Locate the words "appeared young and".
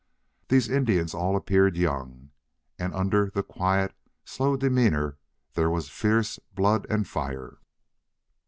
1.37-2.91